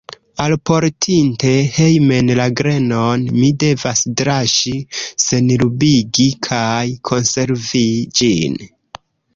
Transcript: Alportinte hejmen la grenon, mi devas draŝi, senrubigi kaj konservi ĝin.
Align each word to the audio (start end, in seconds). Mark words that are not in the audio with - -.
Alportinte 0.43 1.51
hejmen 1.75 2.31
la 2.39 2.47
grenon, 2.61 3.27
mi 3.35 3.51
devas 3.65 4.03
draŝi, 4.23 4.75
senrubigi 5.27 6.27
kaj 6.51 6.83
konservi 7.13 7.89
ĝin. 8.23 8.61